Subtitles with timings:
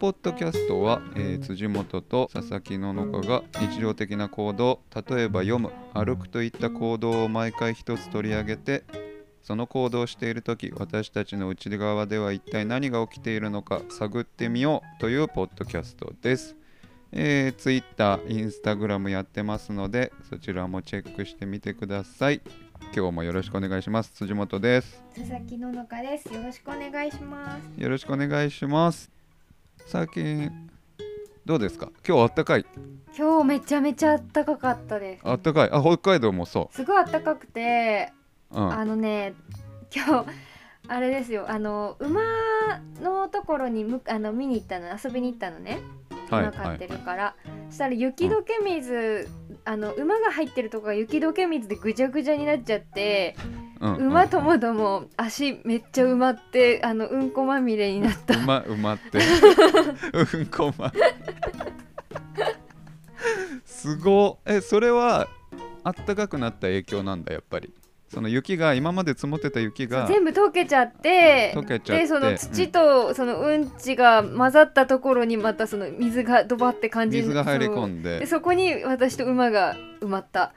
[0.00, 8.84] ポッドキャストは、えー辻元と佐々木ののかが日常的な行動例えば読む歩くといった行動を毎回一つ取り上げて
[9.42, 16.56] その行動をしている時私たちの内側では一体何が起きているのか探ってみようというポッドキャストです。
[17.12, 22.40] えー、Twitter、Instagram やってますのでそちらもチェックしてみてください。
[22.94, 24.12] 今日もよろしくお願いします。
[24.12, 25.02] 辻本です。
[25.14, 26.32] 佐々木ののかです。
[26.32, 27.82] よろしくお願いします。
[27.82, 29.19] よろしくお願いします。
[29.86, 30.50] 最近
[31.44, 31.90] どうですか？
[32.06, 32.66] 今日あったかい？
[33.16, 35.22] 今日めちゃめちゃ暖かかったです。
[35.24, 35.70] あったかい？
[35.72, 38.12] あ北海道もそすごい暖かくて、
[38.52, 38.56] う。
[38.56, 38.72] うん。
[38.72, 39.34] あのね、
[39.94, 40.26] 今日
[40.88, 41.46] あれですよ。
[41.48, 42.20] あの馬
[43.02, 45.80] のところにむあの見に行ったの、遊びに行ったのね。
[46.30, 47.34] はい馬飼ってるから。
[47.70, 49.28] そしたら雪解け水、
[49.64, 58.36] あの馬が入ってるとこが雪解け水でぐちゃぐちゃになっちゃって、うんうん馬ともども足めっちゃ埋まってあのうんこまみれになった。
[58.36, 59.18] 馬馬って。
[60.36, 60.92] うんこま。
[63.64, 65.28] すごえそれは
[65.82, 67.72] あったかくなった影響なんだやっぱり。
[68.12, 72.02] その雪が今まで積もってた雪が全部溶けちゃって溶けちゃって。
[72.02, 80.52] でその土とそのうんちが混ざったところにまたその水がドバって感じ水が入り込そんでそこに私と馬が埋まった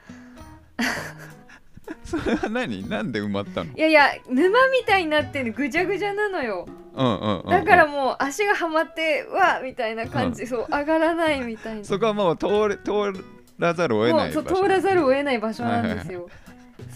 [2.04, 2.88] それは何？
[2.88, 3.72] なんで埋まったの？
[3.74, 6.66] いやいや沼みたいになってるぐちゃぐちゃなのよ。
[6.94, 7.50] うんうんうんうん。
[7.50, 11.84] だからもう足がはまってうわみたいな感じ、そう上がらないみたいな。
[11.84, 13.12] そこはもう通れ通
[13.58, 16.28] らざるを得もない場所うそう通らざるを得ない場所なんですよ、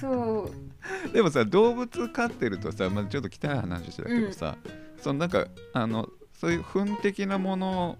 [0.00, 0.50] そ
[1.08, 1.12] う。
[1.12, 4.56] でもさ動物飼ってるとさ、まあ、ちょっと汚い話だけどさ、
[5.00, 7.98] そのなんかあのそういう糞的なもの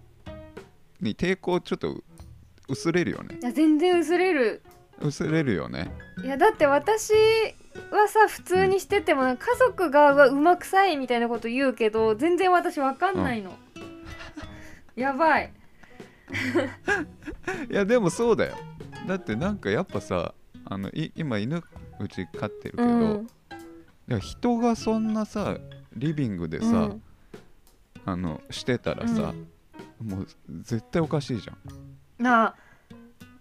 [1.00, 2.02] に抵抗ちょっと
[2.68, 3.38] 薄れるよね。
[3.40, 4.62] いや全然薄れる
[5.00, 5.90] 薄れるよね。
[6.22, 7.12] いやだって私
[7.90, 13.56] はさ普通にしてても家族がうまくさいみたいなこと言うけど全然私わかんないの、
[14.96, 15.52] やばい。
[17.70, 18.56] いやでもそうだよ。
[19.06, 21.62] だってなんかやっぱさあのい今犬
[22.00, 22.94] うち飼ってるけど、う
[24.16, 24.20] ん。
[24.20, 25.58] 人がそんなさ
[25.94, 27.02] リビングでさ、うん。
[28.04, 29.34] あのしてたらさ、
[30.02, 30.26] もう
[30.62, 32.22] 絶対おかしいじゃん。
[32.22, 32.54] なあ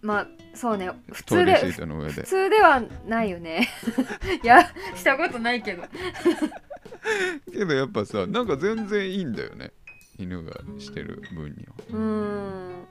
[0.01, 0.89] まあそうね。
[1.11, 2.23] 普通で普で。
[2.23, 3.67] 通ではないよね。
[4.43, 4.63] いや
[4.95, 5.83] したことないけど。
[7.51, 9.71] けどやっぱさなんか全然いいんだよね。
[10.17, 11.73] 犬がしてる分には。
[11.89, 12.85] うーん。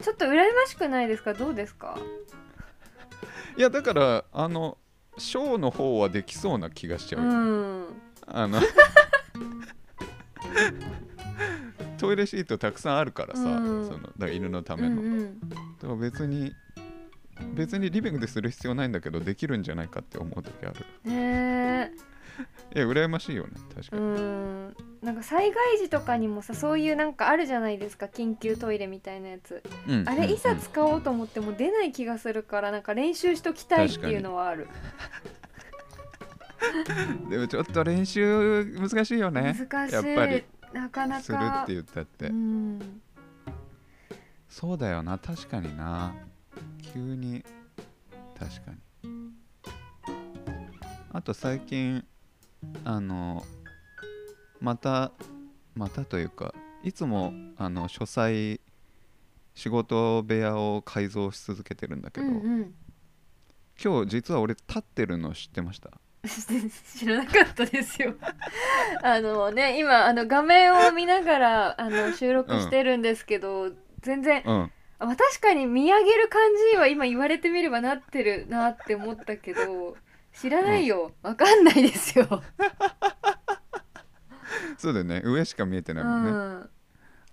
[0.00, 1.32] ちょっと羨ましくないですか？
[1.34, 1.98] どうですか？
[3.56, 4.76] いやだからあの
[5.16, 7.86] ショーの方はできそうな気がしちゃううよ、ん。
[8.26, 8.60] あの
[11.98, 13.86] トイレシートたくさんあるからさ、うん。
[13.86, 15.40] そのだから犬のたうめの、んうん。
[15.40, 16.52] だから別に
[17.54, 20.86] 別にリビングでする必要ないんだけどできるんじゃないかって思う時ある。
[21.04, 21.92] ねえ
[22.74, 24.76] いや羨ましいよね確かうに、ん。
[25.02, 29.62] なんか災害時とかにもさそういうなんかあるじゃないですか緊急トイレみたいなやつ。
[29.88, 30.58] うんあれいざうん。
[30.58, 34.68] 使おうと思っても出ない気がするからなんか練習しときたいっていうのはある。
[37.20, 39.54] う んでもちょっと練習難しいよね。
[39.58, 39.94] 難しい。
[39.94, 41.22] やっぱりなかなか。
[41.22, 43.00] するって言ったって、うん
[44.48, 46.14] そうだよな確かにな。
[46.92, 47.44] 急に。
[48.38, 48.70] 確か
[49.02, 49.32] に。
[51.12, 52.04] あと最近
[52.84, 53.44] あの
[54.60, 55.12] また
[55.74, 58.60] またというかいつもあの書斎
[59.54, 62.74] 仕事部屋を改造し続けてるんだけど、うんうん。
[63.82, 65.90] 今日実は俺立ってるの知ってました？
[66.96, 68.14] 知らなかったですよ。
[69.02, 73.70] あのね今あの画面を見ながらあの収録してるんですけど、
[74.00, 74.72] 全然うん。
[74.98, 76.40] あまあ確かに見上げる感
[76.72, 79.96] じは今言われてみればなってるなって思ったけど
[80.32, 81.12] 知らないよ。
[81.22, 82.26] わかんないですよ、
[84.78, 85.20] そうだよね。
[85.24, 86.70] 上しか見えてうないもんね、ん、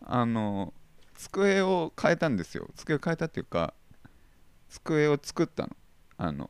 [0.02, 0.74] あの
[1.16, 2.68] 机を変えたんですよ。
[2.76, 3.74] 机を変えたっていうか
[4.68, 5.70] 机を作ったの。
[6.18, 6.50] あの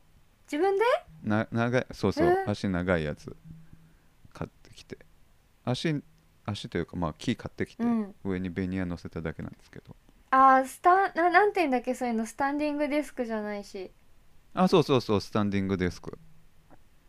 [0.52, 0.84] 自分で？
[1.24, 2.44] な長いそうそう、え？
[2.46, 3.34] ー足長いやつ。
[4.34, 4.98] 買ってきて。
[5.64, 6.02] 足
[6.44, 8.14] 足というかまあ木買ってきて、うん。
[8.24, 9.96] 上にベニヤ乗せただけなんですけど。
[10.30, 11.94] あースタンななんて言うんだっけ？
[11.94, 13.90] そういうのスタンディングデスクじゃないし。
[14.54, 16.18] あそうそうそうスタンディングデスク。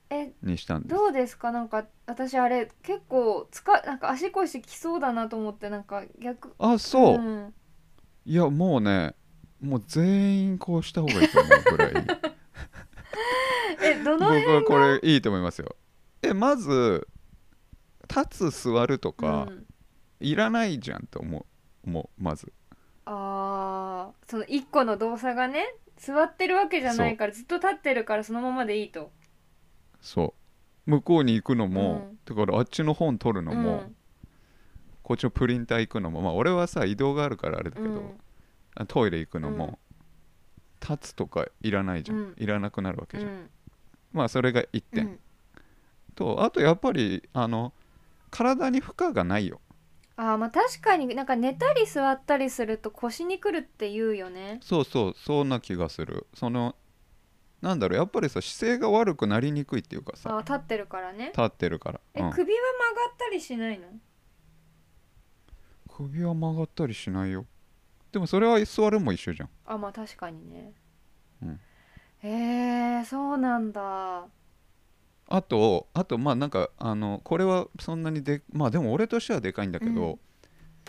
[0.10, 0.32] え？
[0.42, 0.96] にしたんです。
[0.96, 1.52] どうですか？
[1.52, 7.54] なんか私あれ結構つかなんか足腰きそうだなと思ってなんか逆あそう、ん。
[8.26, 9.16] いやもうね
[9.60, 11.94] もう全員こうした方がいいと思うぐらい
[13.82, 15.76] えどの僕辺はこれいいと思いますよ。
[16.22, 17.08] えまず
[18.08, 19.66] 立つ座るとか、うん。
[20.20, 21.46] いらないじゃんと思
[21.86, 21.90] う。
[21.90, 22.52] もうまず。
[23.06, 29.12] あーその一個の動作がね座ってるわけじゃないからずっと立ってるからそのままでいいと。
[30.02, 30.34] そ
[30.88, 30.90] う。
[30.90, 32.20] 向こうに行くのも、うん。
[32.26, 33.96] だからあっちの本取るのも、うん。
[35.02, 38.20] こっちのプリンター行くのもまあ俺はさ移動があるからあれだけど、うん。
[38.76, 39.80] あトイレ行くのも、
[40.82, 42.36] 立つとかいらないじゃん、うん。
[42.38, 43.50] いらなくなるわけじゃん
[44.14, 45.20] まあそれが1う点、ん。
[46.16, 47.74] とあとやっぱりあの
[48.30, 49.60] 体に負荷がないよ。
[50.16, 54.60] あーまあ確かになんか寝たり座ったりすると腰にくるって言うよね。
[54.62, 56.28] そうそうそんな気がする。
[56.36, 56.76] その
[57.62, 61.28] なんだろうやっぱりさ姿勢が悪くなりにくいっていうかあさー立ってるからね。
[61.28, 62.32] 立ってるから、え、うん。
[62.32, 62.60] 首は
[62.94, 63.88] 曲がったりしないの？
[65.88, 67.46] 首は曲がったりしないよ。
[68.12, 69.50] でもそれは座るも一緒じゃん。
[69.66, 70.74] あまあ確かにね。
[71.42, 71.60] うん
[72.24, 74.26] へえそうなんだ。
[75.28, 80.20] あとあとまあなんかあのこれはそんなにでまあでも俺としてはでかいんだけど、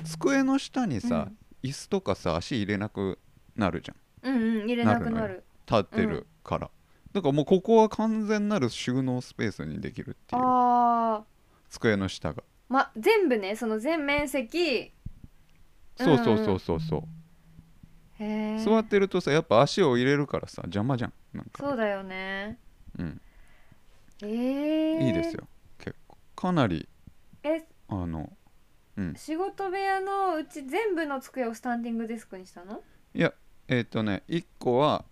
[0.04, 1.28] 机の下にさ、
[1.62, 3.18] 椅子とかさ足入れなく
[3.56, 4.30] なるじゃん。
[4.30, 6.70] うん、うんうん入れなくななる立ってるから、
[7.12, 10.42] だからもうここは完全なる収納スペースにできるっていう。
[10.42, 11.24] ああ
[11.70, 12.42] 机の下が。
[12.68, 14.92] ま全部ねその全面積。
[15.96, 17.06] そうそうそうそうそう、へえ
[18.18, 21.62] 座ってるとさやっぱ足を入れるからさ邪魔じゃんなんか。
[21.62, 22.58] そうだよね。
[22.98, 23.20] うん。
[24.22, 26.16] えー、いいですよ結構。
[26.36, 26.88] かなり
[27.42, 28.30] えあの
[28.96, 29.14] うん。
[29.16, 32.80] 仕事部屋のうち全部の机をスタンディングデスクにしたの？
[33.14, 33.32] いや
[33.68, 35.04] えっ、とね1個は、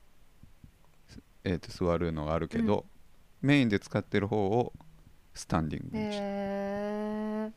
[1.44, 2.86] えー、と座るのがあるけど、
[3.40, 4.72] メインで使ってる方を
[5.34, 6.18] スタンディングにして、へ
[7.48, 7.52] え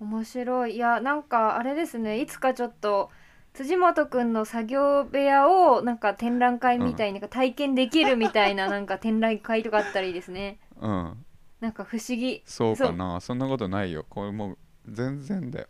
[0.00, 0.76] 面白い。
[0.76, 3.10] いやなんかあれですねいつかちょっと
[3.54, 10.58] 辻本くんの作業部屋をなんか展覧会みたいになんか体験できるみたいななんか展覧会とかあったらいいですね。
[10.80, 11.24] うん。
[11.60, 12.42] なんか不思議。
[12.44, 13.20] そうかな。
[13.20, 14.04] そんなことないよ。
[14.08, 14.58] これもう
[14.88, 15.68] 全然だよ、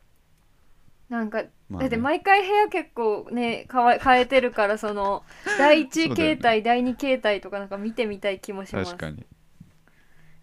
[1.09, 1.85] なんかまあね。
[1.85, 5.23] だって毎回部屋結構ねかわ変えてるからその
[5.59, 6.37] 第一そうだよね。
[6.37, 8.97] 形態、第二形態とかなんか見てみたい気もします。
[8.97, 9.21] 確かに。
[9.21, 9.27] へ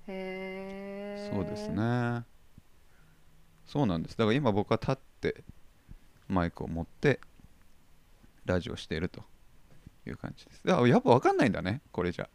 [0.08, 2.24] えそうですね。
[3.66, 4.18] そうなんです。
[4.18, 5.44] だから今僕は立って
[6.28, 7.20] マイクを持って
[8.46, 9.24] ラジオしていると
[10.08, 10.62] いう感じです。
[10.66, 12.30] だからやっぱ分かんないんだねこれじゃ。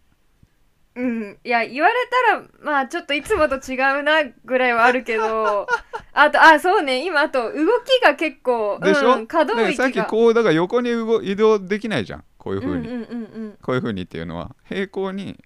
[0.94, 1.38] うん。
[1.44, 1.94] いや言われ
[2.28, 5.66] たらまあちょっといつもと違うなぐらいはあるけど。
[6.12, 7.04] あとあそうね。
[7.04, 12.24] 今あと動きが結構でしょ、うん、可動でさっ域がきこうだから横に動移動できないじゃん。
[12.38, 15.42] こういう風に、うんうんうんこういう風にっていうのは平行に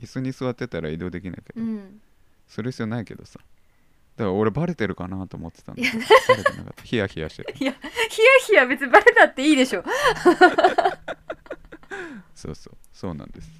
[0.00, 2.00] 椅子に座ってたら移動できないけど、うんうん。
[2.46, 3.38] する必要ないけどさ
[4.20, 5.98] だから俺バレてるかなと思ってたんだけど。
[5.98, 6.04] バ
[6.36, 6.82] レてなかった。
[6.82, 7.84] ヒヤヒヤしてるいやヒヤ
[8.46, 9.82] ヒヤ別にバレたっていいでしょ。
[12.36, 12.76] そうそう。
[12.92, 13.50] そうなんです。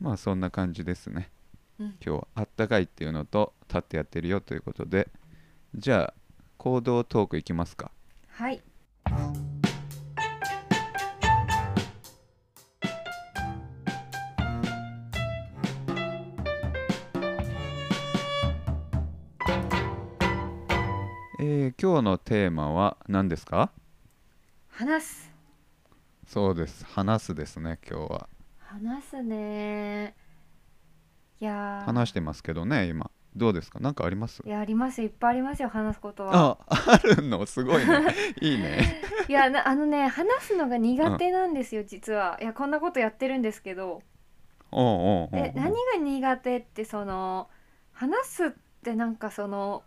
[0.00, 1.30] まあそんな感じですね、
[1.78, 1.86] うん。
[2.04, 5.08] 今日はあったかいっていうのと立ってやってるよということで。
[5.76, 6.14] じゃあ
[6.56, 7.92] 行動トークいきますか。
[8.26, 8.60] はい
[21.68, 23.70] えー今日のテーマは何ですか？
[24.68, 25.30] 話す。
[26.26, 26.86] そうです。
[26.86, 28.28] 話すですね今日は。
[28.58, 30.14] 話すね。
[31.40, 31.84] いやー。
[31.84, 33.10] 話してますけどね今。
[33.36, 33.80] どうですか？
[33.82, 34.42] 何かあります？
[34.46, 35.08] いやありますよ。
[35.08, 36.58] いっぱいありますよ話すことは。
[36.68, 37.44] ああるの？
[37.44, 38.14] すごいね。
[38.40, 39.02] いいね。
[39.28, 42.38] いやなあのね話すのが苦手なんですよ、実は。
[42.40, 44.02] いやこんなことやってるんですけど。
[44.72, 47.50] おうおうおうで何が苦手ってその
[47.92, 48.50] 話すっ
[48.82, 49.82] てなんかその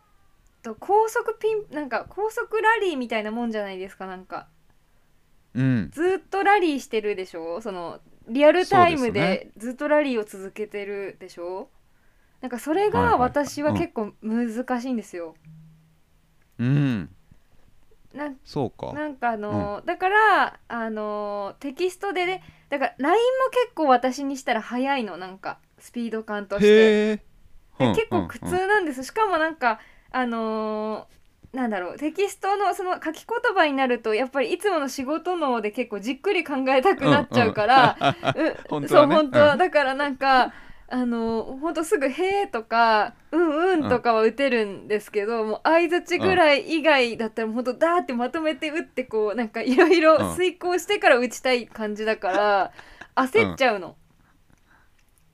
[0.62, 4.48] と高速ピンなんか高速ラリーみたいなもんじゃないですかなんか。
[5.54, 5.92] うん。
[5.92, 7.62] ずっとラリーしてるでしょ？
[7.62, 11.70] そのリアルタイムでずっとラリーを続けてるでしょ？
[12.42, 13.20] なんかそれがはいはい。
[13.20, 15.36] はい私は結構難しいんですよ。
[16.60, 17.10] うん。
[18.14, 18.94] なんそうか。
[18.94, 23.20] なんかあの、だからあのテキストでねだから LINE も
[23.52, 26.68] 結構私にしたら早いのなんかスピード感として。
[26.68, 27.32] へえ
[27.80, 29.80] で結構苦痛なんです、しかもなんか
[30.12, 31.22] あのー
[31.54, 37.98] なんだろうテキストのその書き言葉になるとやっぱりいつもの仕事ので結構じっくり考えたくなっちゃうから、
[38.36, 39.58] う本当そう本当は、うん。
[39.58, 40.54] だからなんか
[40.88, 52.72] あのーほんとすぐ「へーとか「うんうん」とかは打てるんですけど、もう相づちぐらい以外だったらほんとダーってまとめて打ってこうなんかいろいろ遂行してから打ちたい感じだから、
[53.16, 53.98] 焦っちゃうの。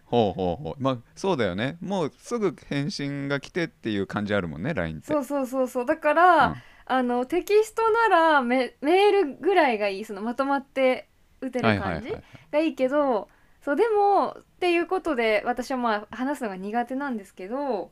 [0.08, 0.76] ほうほうほう。
[0.82, 1.78] まあそうだよね。
[1.82, 5.08] もうすぐ返信が来てっていう感じあるもんね LINE って。
[5.08, 5.86] そうそうそうそう。
[5.86, 6.56] だから、うん。
[6.90, 10.06] あのテキストならメメールぐらいがいい。
[10.06, 11.10] そのまとまって
[11.42, 12.16] 打てる感じ
[12.50, 13.28] がいいけど
[13.62, 17.92] そうでもっていうことで私はまあ話すのが苦手なんですけど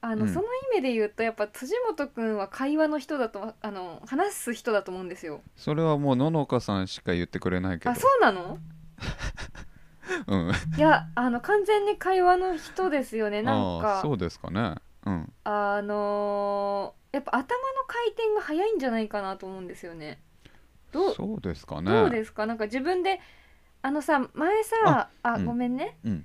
[0.00, 0.28] あの、うん。
[0.28, 5.40] その意味で言うとやっぱ辻本くんは会話の人だとあの話す人だと思うんですよ。
[5.54, 7.92] それはもうののかさんしか言ってくれないけど。
[7.92, 8.58] あそうなの？
[10.26, 10.52] うん。
[10.76, 14.00] いやあの完全に会話の人ですよねなんか。
[14.02, 14.74] そうですかね。
[15.06, 15.32] うん。
[15.44, 17.44] あのーやっぱ頭の
[17.86, 20.22] 回転が早いんじゃないかなと思うんですよね。
[20.92, 21.90] どうそうですかね。
[21.90, 22.46] どうですか？
[22.46, 23.20] なんか自分で
[23.82, 25.44] あのさ前さあうん。
[25.44, 26.24] ごめんね、うん。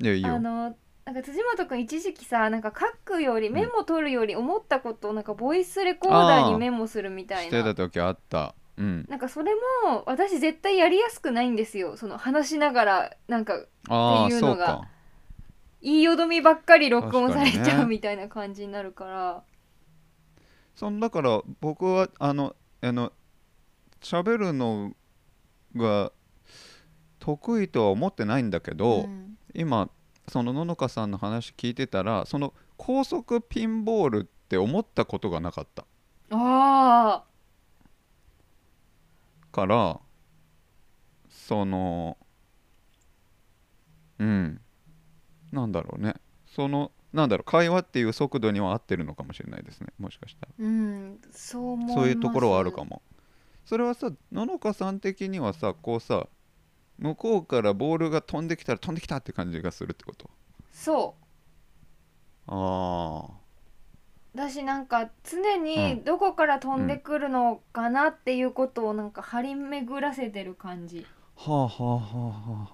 [0.00, 0.34] いやいいよ。
[0.34, 3.52] あのなんか辻本くん一時期さなんか書くよりん。
[3.52, 9.06] メモ取るより思ったことをなんかボイスレコーダーにメモするみたいしてなた時あったうん。
[9.08, 9.52] なんかそれ
[9.84, 11.96] も私絶対やりやすくないんですよ。
[11.96, 13.64] その話しながらなんかって
[14.34, 14.88] いうのが。
[15.80, 19.42] 言いよどみばっかり録音されちゃうみたいな感じになるから、
[20.74, 23.12] そんだから僕はあのあの
[24.00, 24.92] 喋るの
[25.76, 26.10] が
[27.20, 29.38] 得意とは思ってないんだけど、うん。
[29.54, 29.88] 今
[30.28, 35.86] そのののかさんの話聞いてたらその高速ピンボールって思ったことがなかった。
[36.30, 37.22] あ
[39.58, 40.00] から
[41.28, 42.16] その
[44.18, 44.60] うん。
[45.52, 46.14] なんだろうね。
[46.46, 49.88] そのなんだろう会話っていう速度には合ってるのかもしれないですね。
[49.98, 50.52] もしかしたら。
[50.60, 53.02] ーうんそう思いそういうところはあるかも。
[53.64, 56.26] それはさののかさん的にはさこうさ
[56.98, 60.28] 向こうからボールが飛んできたら飛んできたって感じがするってこと？
[60.72, 61.16] そ
[62.46, 62.50] う。
[62.50, 63.37] ああ
[64.38, 66.04] だしなんか常うにん。
[66.04, 71.06] どこから飛んでくるのかなっていうことをなんか張り巡らせてる感じ。
[71.36, 72.00] はあはあは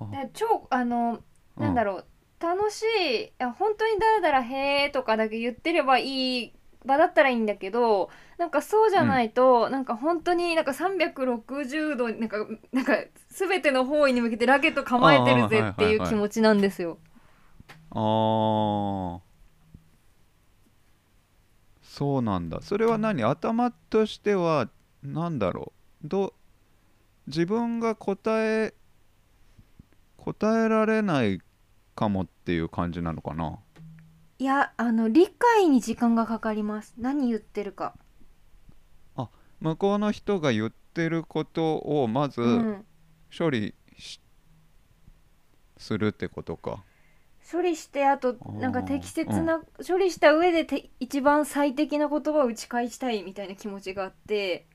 [0.00, 1.20] あはあ超あの
[1.58, 2.04] なんだろう
[2.40, 6.52] 楽しいいや本当にだらだら「へーとかだけ言ってればいい
[6.84, 12.36] 場だったらいいんだけどなんかそうじゃないと、なんか本当になんか360度なんか
[12.72, 12.96] なんか
[13.30, 16.98] 全ての方位に向けてラケット構えてるぜっていう気持ちなんですよ。
[17.90, 19.23] あー
[21.94, 22.60] そうなんだ。
[22.60, 23.22] それは何？
[23.22, 24.68] 頭としては
[25.04, 25.72] 何だろ
[26.04, 26.08] う？
[26.08, 26.32] どう
[27.28, 28.74] 自分が答え
[30.16, 31.40] 答えられない
[31.94, 33.60] かもっていう感じなのかな？
[34.40, 36.94] いやあの理解に時間がかかります。
[36.98, 37.94] 何言ってるか。
[39.60, 42.84] 向こうの人が言ってることをまずうん。
[43.36, 44.20] 処理し
[45.76, 46.82] するってことか
[47.50, 54.66] 処理してあとなんか適切な、処理した上でて一番最適な言葉を打ち返したいみたいな気持ちがあって、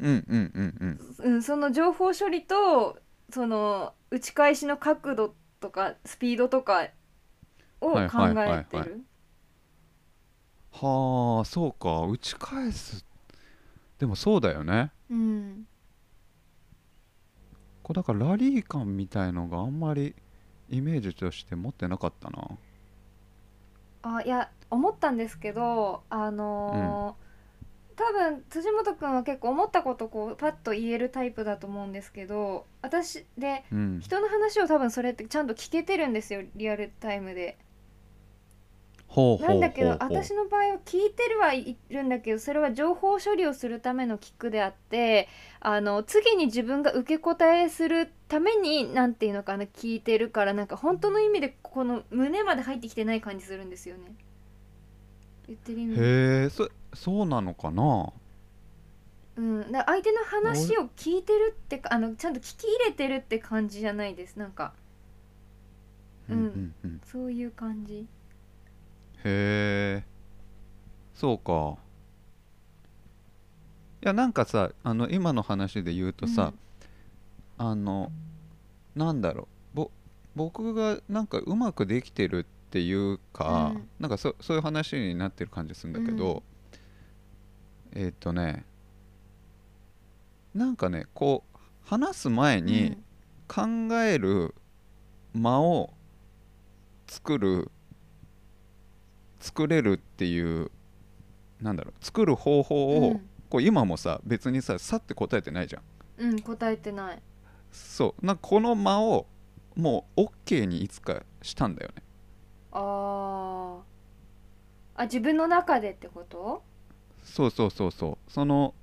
[0.00, 1.34] うんうんうんうん。
[1.34, 2.98] うん、その情報処理と
[3.30, 6.88] その打ち返しの角度とかスピードとか
[7.80, 8.66] を考はいはいはいはい。
[8.72, 9.00] えてる。
[10.72, 12.02] はあそうか。
[12.06, 13.04] 打ち返す。
[13.98, 14.90] でもそうだよね。
[15.10, 15.66] うん。
[17.82, 20.14] こうだからラリー感みたいのがあんまり
[20.70, 22.58] イメージとして持ってなかったな
[24.02, 27.28] あいや思ったんですけどあのー
[27.96, 37.58] 多分辻元君は結構思ったことこうパッと言えるタイプだと思うんですけど私でうん人の話を多分それってちゃんと聞けてるんですよリアルタイムで。
[39.16, 45.28] なんだけど私の場合は聞いてるはいるんだけどそれは情報処理をするための聞くであって
[45.60, 54.14] あの次に自分が受け答えするためになんていうのかな聞いてるからなんか本当の意味でこの胸まで入ってきてない感じするんですよね。
[55.46, 55.94] 言ってる意味。
[55.94, 55.98] へ
[56.44, 58.12] えそそうなのかな？
[59.36, 64.36] うん、だ相手の話を聞いてるってかあのちゃんと聞き入れてるって感じじゃないです。
[64.36, 64.74] なんか。
[66.28, 66.74] うんうん。
[66.84, 67.00] うん。
[67.10, 68.06] そういう感じ
[69.24, 70.04] へえ
[71.14, 71.76] そうか。
[74.00, 76.52] いやなんかさあの今の話で言うとさ、
[77.56, 78.12] あの
[78.94, 79.76] なんだろう。
[79.76, 79.90] ぼ
[80.36, 83.88] 僕がなんかうまくできてるっていうか、うん。
[83.98, 86.42] なんかそそういう話になってる感じするんだけど、
[87.92, 88.64] えーっ、とね
[90.54, 92.66] なんかねこう話す前うん。
[92.66, 92.96] に
[93.48, 93.62] 考
[94.04, 94.54] える
[95.34, 95.94] 間を
[97.08, 97.70] 作る
[99.40, 100.70] 作れるっていう
[101.60, 103.28] なんだろう作る方法を、うん。
[103.50, 105.82] こう今もさ別にささって答えてないじゃん。
[106.18, 107.22] うん、うん、答えてない。
[107.72, 108.26] そう。
[108.26, 109.26] なんかこの間を
[109.74, 112.02] もう OK にいつかしたんだよね。
[112.72, 113.80] あー。
[114.96, 116.62] あ自分の中でってこと？
[117.22, 118.30] そうそうそうそう。
[118.30, 118.74] その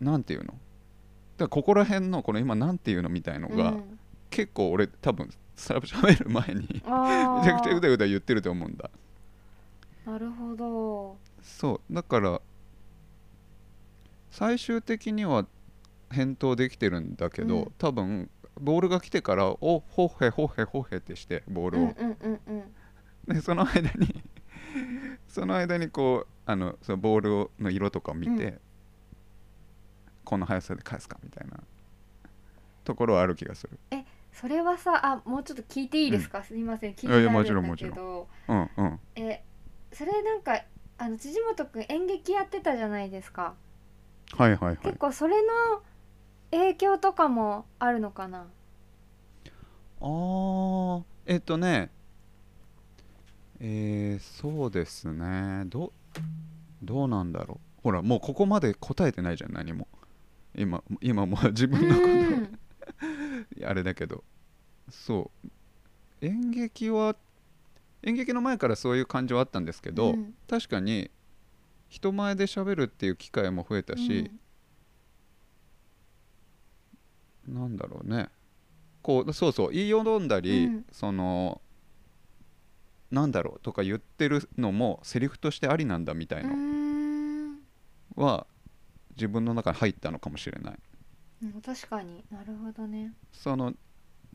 [0.00, 0.46] なんていうの？
[0.46, 0.58] だか
[1.40, 3.98] らここら辺のこの今なんていうのみたいのが、うん。
[4.30, 5.28] 結構俺多分
[5.60, 8.90] さ喋る前にあめちゃくちゃうーだうだ言ってると思うんだ。
[10.06, 11.16] なるほど。
[11.42, 11.94] そう。
[11.94, 12.40] だから
[14.30, 15.46] 最終的には
[16.10, 17.72] 返答できてるんだけど、うん。
[17.78, 21.94] 多分ボールが来てから「おほへほへほへ」ってしてボールを、
[23.32, 24.22] でその間に
[25.28, 28.60] その間にこうあのそのボールの色とかを見て、うん。
[30.24, 31.58] この速さで返すかみたいな
[32.84, 33.78] ところはある気がする
[34.40, 39.00] それはさあもうちょっと聞いていいですか、すみません聞いいやいやてあるんだもちろんけどうんうん。
[39.16, 39.42] え
[39.92, 40.62] それなんか
[40.96, 43.54] あの辻本くん演劇やってたじゃないですか。
[44.36, 44.76] はいはいはい。
[44.78, 45.82] 結構それの
[46.52, 48.46] 影響とかもあるのかな？
[50.00, 51.90] あーえっとね
[53.60, 55.64] えー、そうですね。
[55.66, 55.92] ど
[56.82, 57.82] どうなんだろう。
[57.82, 59.86] ほらもうここまで答えてないじゃん何も。
[60.54, 62.46] 今今もう自分のこうん。
[62.46, 62.59] と
[63.64, 64.24] あれだけど。
[64.90, 65.48] そう。
[66.20, 67.16] 演劇は
[68.02, 70.34] 演劇の前からそういう感じはあったんですけど、うん。
[70.48, 71.10] 確かに
[71.88, 74.30] 人前で喋るっていう機会も増えたし、
[77.46, 78.28] なんだろうね。
[79.02, 79.70] こうそうそう。
[79.72, 80.86] 言いよどんだり、うん。
[80.92, 81.60] その
[83.10, 87.58] なんだろうとか言ってるのもセリフとしてありなんだみたいうのん。
[88.16, 88.46] は
[89.16, 90.78] 自分の中に入ったのかもしれない
[91.42, 92.24] うん確かに。
[92.30, 93.12] なるほどね。
[93.32, 93.72] その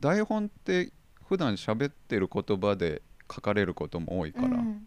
[0.00, 0.92] 台本って
[1.28, 4.86] 普段喋ってる言葉で書かれることも多いから、うん、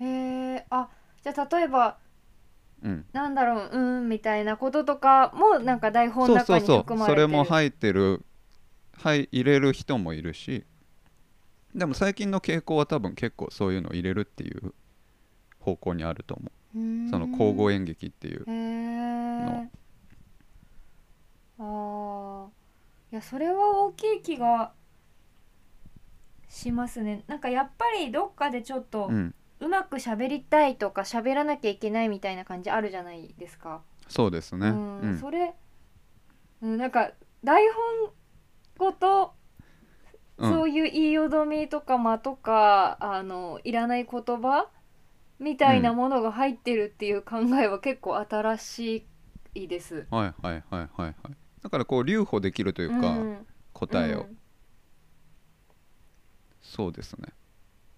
[0.00, 0.88] へえあ
[1.22, 1.98] じゃあ例えば
[2.82, 3.04] うん。
[3.12, 6.78] なんだろううんみたいなこととかもなんか台本の中にそうそうそう。
[6.80, 8.24] 含まれてるそれも入ってる、
[9.02, 10.64] はい、入れる人もいるし。
[11.74, 14.74] でも最近の傾向は多分結構そういうのを入れるっていう
[15.60, 16.78] 方向にあると思う。
[16.78, 17.10] うん。
[17.10, 19.68] その交互演劇っていうへえ
[21.58, 22.48] あー。
[23.12, 24.72] いやそれは大きい気が
[26.48, 27.24] しますね。
[27.26, 29.34] なんかやっぱりどっかでちょっとうん。
[29.60, 34.68] うまく喋りたいとか喋らなきゃいけないみたいな感じあるじゃないですか、そうですね。
[34.68, 35.00] うん。
[35.00, 35.18] うん。
[35.18, 35.52] それ、
[36.62, 37.10] うん、なんか
[37.42, 38.12] 台本
[38.78, 39.34] ごと
[40.36, 40.50] うん。
[40.50, 44.68] そういう言いよどみとか間とかあのいらない言葉
[45.40, 49.06] みたいなものが入ってるっていう考えは結構新し
[49.54, 50.06] いです。
[50.10, 51.14] はいはいはいはいはい
[51.62, 53.46] だからこう留保できるというか、ん。
[53.72, 54.38] 答えを、うん。
[56.60, 57.32] そうですね。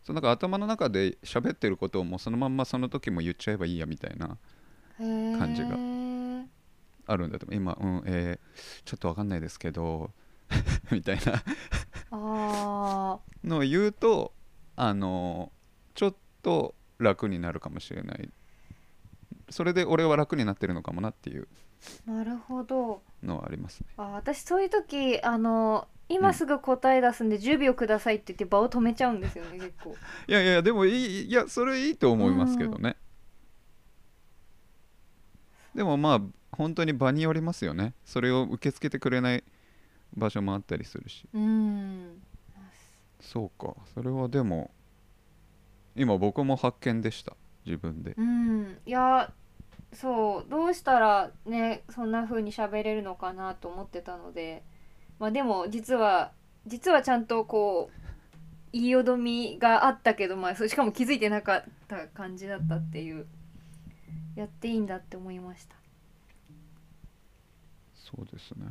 [0.02, 4.38] そうなんか頭の中で喋ってることをもうそのまんまその時も言っちゃえばいいやみたいな
[4.98, 5.76] 感じが
[7.06, 7.54] あるんだと思う。
[7.54, 10.10] 今うんえーちょっとわかんないですけど
[10.90, 11.42] みたいな。
[12.12, 14.32] あのを言うと
[14.76, 15.52] あの
[15.94, 18.30] ちょっと楽になるかもしれない。
[19.50, 21.42] それで俺は楽になってるのかもなっていう。
[21.42, 21.46] ー
[22.06, 23.02] なるほど。
[23.22, 23.86] のはありますね。
[23.96, 29.94] あ私そういう時あの今すぐ答え出すんで10秒くださいって言って場を止めちゃうんですよね 結構。
[30.26, 32.96] いやいやでもいいいやそれいいと思いますけどね、
[35.74, 36.20] でもまあ
[36.56, 37.94] 本当に場によりますよね。
[38.04, 39.44] それを受け付けてくれない
[40.16, 41.28] 場所もあったりするし。
[41.32, 42.22] うん。
[43.20, 43.74] そうか。
[43.94, 44.70] それはでも
[45.94, 47.36] 今僕も発見でした。
[47.64, 48.14] 自分で。
[48.16, 48.78] うん。
[48.84, 49.32] いや
[49.92, 54.62] そうどうしたらねそんな風に喋れるのかなと思ってたので
[55.18, 56.32] まあでも実は
[56.66, 58.00] 実はちゃんとこう
[58.72, 63.26] 言いよどみがあったけど、まあ、そうしかも気づいてなかった感じだったっていう
[64.36, 65.74] やっていいんだって思いました。
[67.94, 68.66] そうですね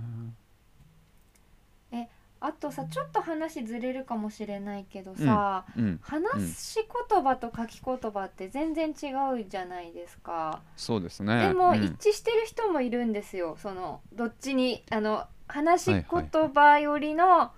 [2.41, 10.61] あとさちょっと話ずれるかもしれないけどさ、うん話し言葉と書き言葉って全然違うじゃないですか。
[10.77, 11.47] そうですね。
[11.47, 11.83] でもうん。
[11.83, 17.51] 一致してる人もいるんですよ、そのどっちにあの話し言葉よりの、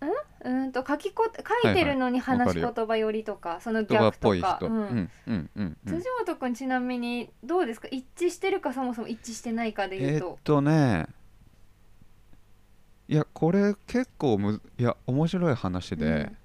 [0.00, 0.10] うん
[0.44, 1.30] うんと書きこ
[1.62, 4.46] 書いてるのにはいはい話し言葉よりとか、その言葉っ逆とぽい人。
[4.48, 4.70] か、うん。
[4.72, 5.76] うんうんうんうん。
[5.86, 7.86] 辻本君ちなみにどうですか？
[7.90, 10.26] 一致してるかそもそも一致してないかで言うと。
[10.26, 11.06] えーっ、とね
[13.08, 16.36] いやこれ結構むいや面白い話で、うん。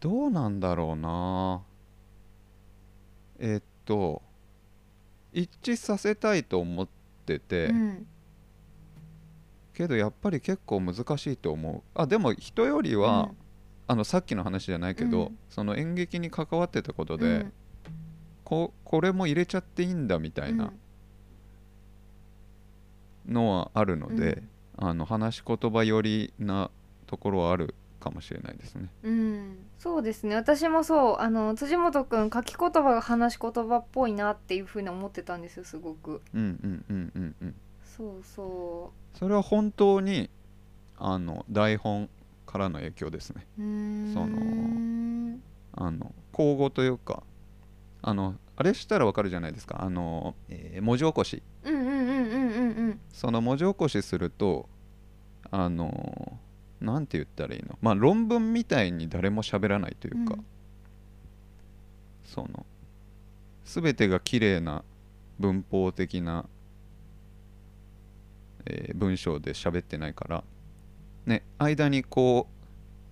[0.00, 1.62] どうなんだろうな。
[3.38, 4.22] えーっと
[5.32, 6.88] 一致させたいと思っ
[7.26, 8.06] てて、うん。
[9.74, 11.82] けどやっぱり結構難しいと思う。
[12.00, 13.36] あでも人よりは、うん。
[13.86, 15.38] あのさっきの話じゃないけど、うん。
[15.50, 17.52] その演劇に関わってたことで、うん。
[18.44, 20.72] ここれも入れちゃっていいんだみたいな
[23.26, 24.42] のはあるので、
[24.76, 26.70] あの話し言葉寄りな
[27.06, 28.88] ところはあるかもしれないですね。
[29.02, 30.34] うん、そうですね。
[30.34, 31.16] 私もそう。
[31.20, 36.20] あの辻本くん書き言葉が話し言葉っぽいなっていうふうに思ってたんですよすごく。
[36.34, 37.54] うんうんうんうんうん。
[37.96, 40.28] そうそそれは本当に
[40.98, 42.10] あの台本
[42.46, 43.46] からの影響ですね。
[43.56, 43.62] そ
[44.26, 45.38] の
[45.76, 47.22] あの口語というか
[48.02, 49.82] あのあれしたらわかるじゃないですか。
[49.82, 51.42] あの、えー文字起こし。
[51.64, 51.93] うんうん
[53.14, 54.68] その文字起こしすると
[55.52, 56.36] あの
[56.80, 57.78] なんて言ったらいいの？
[57.80, 60.44] まあ論文みたいに誰も喋らないというか、うん。
[62.24, 62.66] その
[63.64, 64.82] 全てが綺麗な
[65.38, 66.44] 文法的な、
[68.66, 70.44] えー文章で喋ってないから
[71.24, 72.48] ね間にこ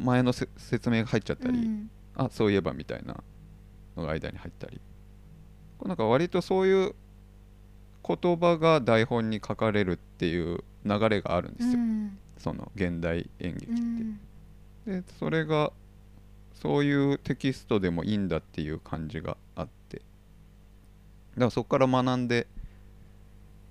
[0.01, 1.91] う前のせ説明が入っちゃったり、うん。
[2.17, 3.23] あそういえばみたいな
[3.97, 4.81] の間に入ったり。
[5.85, 6.95] なんか割とそういう
[8.07, 12.19] 言葉が台本に書かれるっていう流れがあるんですよ、うん。
[12.39, 13.83] その現代演劇うって。
[13.83, 14.19] ん。
[15.03, 15.73] でそれが
[16.55, 19.99] そういうテキストでもいいんだっていう感じがあって。
[19.99, 20.07] だか
[21.37, 22.47] らそこから学んで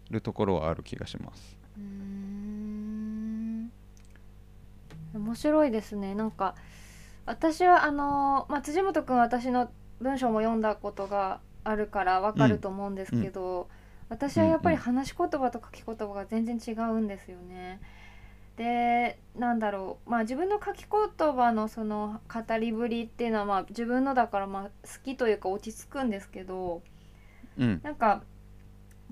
[0.10, 1.58] るところはある気がします。
[1.78, 3.72] うーん。
[5.14, 6.16] 面白いですね。
[6.16, 6.56] なんか
[7.26, 13.70] 私はあの、まあ、辻本君は私の文章も読んだことがあるからわかると思うんですけど、
[14.12, 17.80] 私はやっぱり話し言葉と書き言葉が全然違うんですよね。
[18.58, 24.70] でなんだろうまあ自分の書き言葉のその語りぶりっていうのはまあ自分のだからまあ好
[25.02, 26.82] きというか落ち着くんですけど
[27.58, 28.24] うん、なんか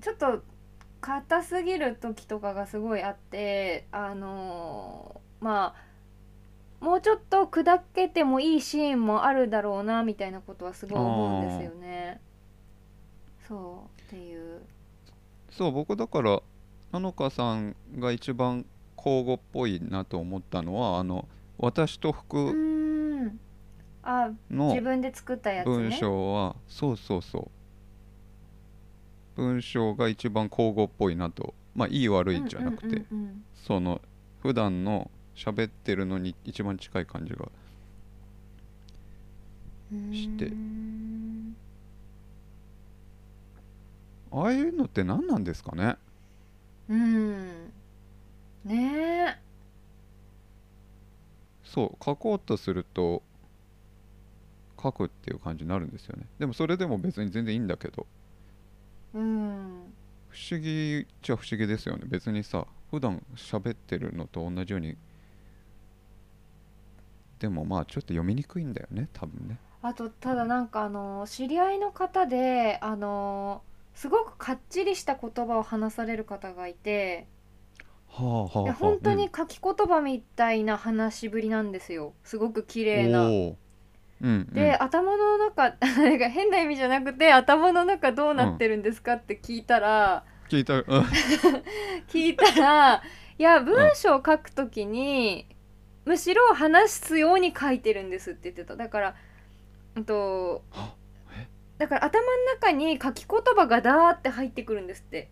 [0.02, 0.42] ちょっと
[1.00, 5.74] 硬すぎる時とかがすごいあってあのーま
[6.80, 12.20] あもうちょっと砕けてもいいシーンもあるだろうなみたいなことはすごい思うんですよね。
[13.46, 14.62] そうっていう。
[15.50, 16.40] そう僕だから
[16.92, 18.64] なのかさんが一番
[18.96, 22.52] 交互っぽいなと思ったのはあの私とう服
[24.50, 25.72] の自分で作ったやつね。
[25.72, 27.50] 文章は、そうそうそ
[29.36, 29.42] う。
[29.42, 33.02] 文章が一番交互っぽいなとまあいい悪いじゃなくて、
[33.54, 34.00] その
[34.42, 37.48] 普段の喋ってるのに一番近い感じが
[40.12, 40.52] して
[44.32, 45.96] ああいうのって何なんですかね？
[46.88, 47.72] うん。
[48.64, 49.38] ねえ。
[51.64, 53.22] そう書こうとすると
[54.80, 56.26] 書くっていう感じになるんですよね。
[56.38, 58.06] でもそれでも別に全然いいんだけど。
[59.14, 59.92] うん。
[60.28, 62.02] 不思議っちゃ不思議ですよね。
[62.06, 64.96] 別にさ普段喋ってるのと同じように。
[67.38, 69.58] でもまあちょっと読みにくいんだよね多分ね。
[69.82, 73.62] あとただなんかあの知り合いの方であの
[73.94, 77.26] すごくかっちりした言葉を話される方がいて
[78.08, 82.14] はあはあ、はあ、で本当に書き言葉みたいな話しぶりなんですよ。
[82.24, 83.26] すごく綺麗な。
[83.26, 83.56] うん
[84.22, 90.84] うん、で、頭の中 なんか変な意味じゃなくて頭の中どうなってるんですかって聞いたら、聞いたうん。
[92.08, 93.02] 聞いたら
[93.38, 95.46] いや文章を書くときに、
[96.04, 98.76] むしろ話すように書いてるんですって言ってた。
[98.76, 99.14] だから
[99.96, 100.62] うんと
[101.80, 105.30] だから頭の中に書き言葉がダーって入ってくるんですって。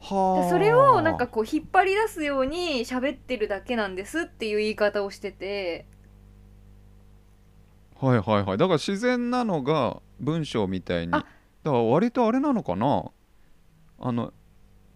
[0.00, 5.84] はそれをなんかこう引っ張り出すように喋ってるだけなんですっていう言い方をしてて。
[8.00, 8.56] はいはいはい。
[8.56, 11.12] だから自然なのが文章みたいに。
[11.12, 11.28] だあか
[11.64, 13.10] ら割とあれなのかな。
[13.98, 14.32] あの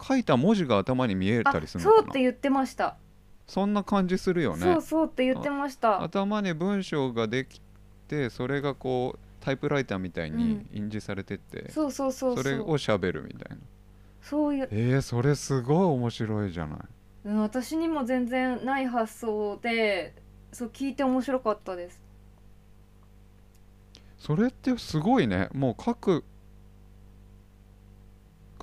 [0.03, 2.11] 書いた文字が頭に見えあたりするそうのかな。
[2.11, 2.96] って言ってました、
[3.46, 4.62] そんな感じするよね。
[4.62, 6.03] そうそうって言ってました。
[6.03, 7.61] 頭に文章ができ
[8.09, 12.42] てそれがこうタイプライターみたいに印字されてって、そうそうそうそう。
[12.42, 13.62] それを喋るみたいな。
[14.22, 16.78] そういう、えー、それすごい面白いじゃない。
[17.26, 20.14] うん、私にも全然ない発想で
[20.52, 22.00] そう聞いて面白かったです。
[24.18, 25.50] それってすごいね。
[25.52, 26.24] もう書く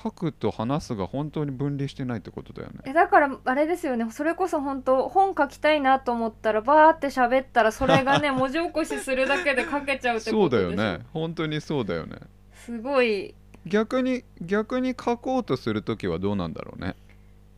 [0.01, 2.79] 書くと話すが本当に分離してないってことだよね。
[2.85, 4.09] えだからあれですよね。
[4.11, 11.05] それこそ本当本書きたいなと思ったらバーって喋ったらそれがね 文字起こしするだけで書けちゃうってそうことでしょだよね。
[11.13, 12.17] 本当にそうだよね。
[12.53, 13.33] すごい。
[13.65, 16.95] 逆に逆に書こうとする時はどうなんだろうね。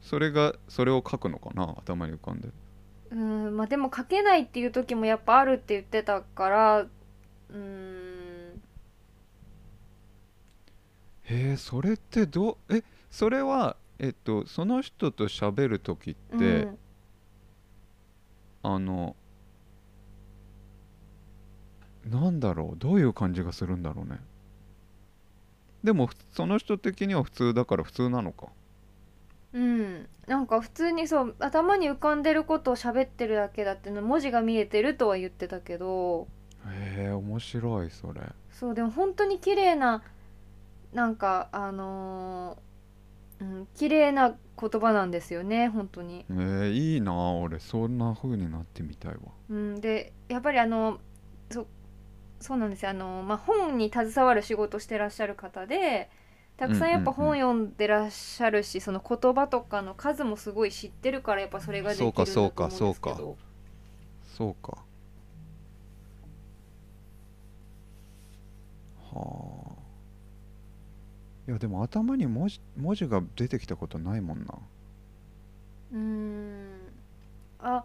[0.04, 2.50] それがそれを書くのかな頭に浮かんで
[3.12, 8.03] うんまあでも書けないっていう時もやっぱあるって言ってたからうーん
[11.24, 16.78] へえそれってどうえそれはえっとその人と喋る時って、うん。
[18.64, 19.16] あの
[22.10, 24.20] なんだろうどういう感じがするんだろうね。
[25.84, 28.48] でもふその人的には普通だから普通なのか。
[29.54, 36.28] うん、なんか普通にそう頭に浮かんでることを喋ってるだけだっての文字が見えてるとは言ってたけど。
[36.66, 38.22] へえ面白いそれ。
[38.50, 40.04] そうでも本当に綺麗な
[40.94, 42.74] なんかあのー
[43.44, 46.26] うん綺麗な言葉なんですよね本当に。
[46.30, 49.20] えー、いいなあ俺そんな風になってみたいわ。
[49.50, 51.00] うん、でやっぱりあの
[51.50, 51.66] そ
[52.40, 52.92] そうなんですよ。
[52.92, 56.10] あの、まあ、本に携わる仕事してらっしゃる方で
[56.58, 63.16] たくさんやっぱ本読んでらっしゃるし、その言葉とかの数もすごい知ってるからやっぱそれができるんだと思うんですけど。
[63.18, 63.40] そうかそうか。
[64.38, 64.78] そうか。
[69.14, 69.63] はあ
[71.48, 74.54] いやでも頭に文字文字が出てきたことないもんな。
[75.94, 76.70] うーん。
[77.60, 77.84] あ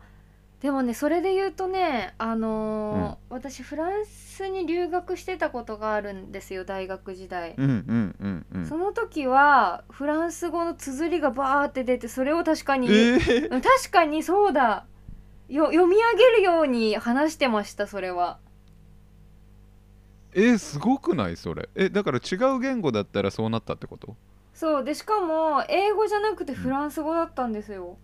[0.60, 8.66] でもねそれで言うとねあのー私フランススに留学してたことがあるんですよ大学時代、うんうんうんうん。
[8.66, 14.86] その時はフランス語の綴りがバーって出てそれを確かに、えー、うん確かにそうだ。
[15.48, 18.38] よ読み上げるように話してましたそれは
[20.40, 21.68] えー、すごくないそれ。
[21.74, 24.14] えだから違う言語だったらそうなったってこと？
[24.54, 27.96] そうでしかも英語じゃなくてフランス語だったんですよ、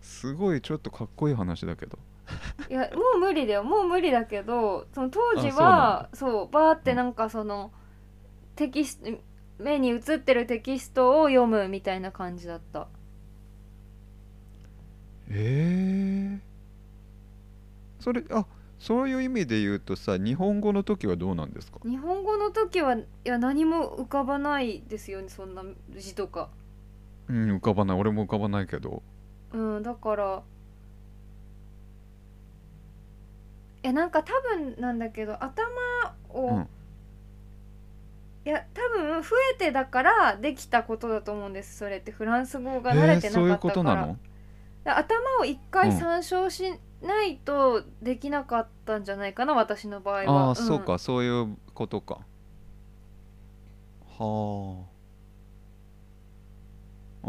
[0.00, 1.98] すごいちょっとかっこいい話だけど。
[2.70, 3.64] いやもう無理だよ。
[3.64, 7.72] もう無理だけどその当時はそうバーってなんかその
[8.54, 9.10] テキスト
[9.58, 12.86] 目に映ってるテキストを読むみたいな感じだった。
[15.30, 18.46] えー、それあ
[18.78, 21.78] そういう意味で言うとさ日本語の時はどうなんですか？
[21.84, 25.62] 日本語の時はいや何も浮かばないですよねそんな
[25.96, 26.48] 字とか。
[27.28, 27.98] うん浮かばない。
[27.98, 29.02] 俺も浮かばないけど。
[29.52, 30.42] うんだから。
[33.82, 35.66] えなんか多分なんだけど頭
[36.30, 36.68] を、うん。
[38.46, 42.12] いや多分増えてだからできたことだと思うんですそれって。
[42.12, 44.16] フランス語がえ慣れてー、そういうなかったから、ことなの？
[44.84, 45.98] で頭を一回うん。
[45.98, 50.46] 参照しないとできなかったんじゃないかな、私の場合は。
[50.46, 50.56] ああ、ん。
[50.56, 52.20] そうかそういうことか。
[54.18, 54.98] はあ。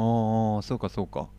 [0.02, 1.30] ああそうかそうか。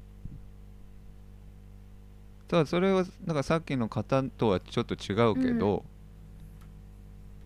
[2.48, 5.84] ただそれはなんかさっきの方とはちょっと違うけど、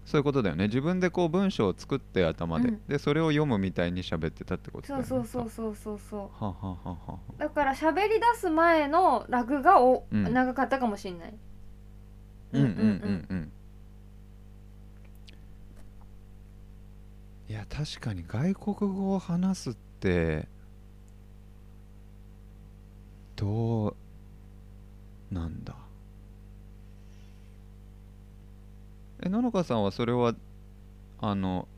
[0.04, 0.66] そういうことだよね。
[0.66, 2.80] 自分でこう文章を作って頭で、うん。
[2.86, 5.06] でそれを読むみたいに喋ってたってことだよね。
[5.06, 6.20] そうそうそうそうそうそう。
[6.20, 10.32] はあはあはあはあだから喋り出す前のラグがお、うん。
[10.32, 11.34] 長かったかもしれない。
[12.52, 12.62] うん。
[12.62, 13.52] うんうんうん。
[17.48, 20.48] いや確かに外国語を話すって
[23.36, 25.76] どうなんだ？
[29.22, 30.34] え野中さんはそれは
[31.20, 31.68] あの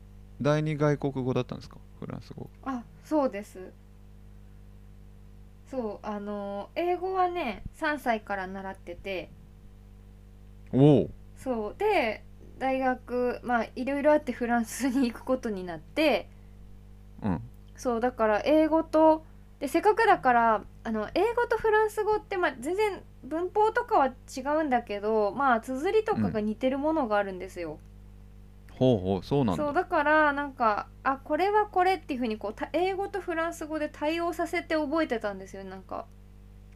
[0.41, 1.77] 第二外国語だったんですか？
[1.99, 2.49] フランス語。
[2.63, 3.71] あそうです。
[5.69, 9.29] そうあの英語はね3歳から習ってて。
[10.71, 11.09] おお。
[11.37, 12.23] そうで
[12.59, 16.29] 大学まあいろいろあってフランスに行くことになって。
[17.21, 17.41] うん。
[17.75, 19.23] そうだから英語と
[19.59, 27.77] でせっかくだからあの英語とフランス語って、まあ、全然文法とかは違うんだけどまあ綴りとかが似てるものがあるんですよ。
[28.71, 36.05] ほうほうそうなんだそうだからなんかあこれはこれっていうふうにこうた英語とフランス語で対応させて覚えてたんですよなんか。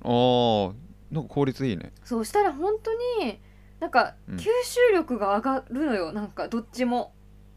[0.04, 0.74] あー
[1.10, 2.92] なんか効率いいねそうしたら本当
[3.24, 3.40] に
[3.80, 4.50] なんかうん吸収
[4.94, 7.14] 力が上がるのよ、なんかどっちも。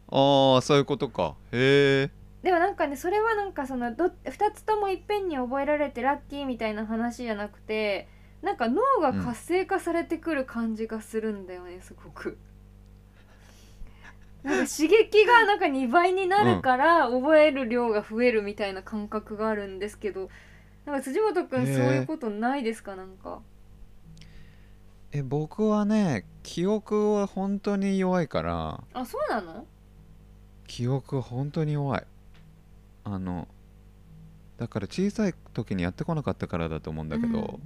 [0.09, 8.07] ああそういうことかへえでもなんかねそれはなんかそのど2つともいっぺんに覚えられてラッキーみたいな話じゃなくて
[8.43, 12.37] なんか脳が活性化されてくる感じがするんだよねすごく。
[14.43, 20.29] なんか刺激がなんか2倍になるから覚える量が増えるみたいな感覚があるんですけど
[20.85, 21.75] なんか辻本くんへえ。
[21.75, 23.39] そういうことないですかなんか？
[25.13, 28.83] え僕はね記憶は本当に弱いから。
[28.93, 29.65] あそうなの？
[30.67, 32.03] 記憶は本当に弱い
[33.05, 33.47] あの
[34.57, 37.59] だから小さい時にやってこなかったからだと思うんだけど、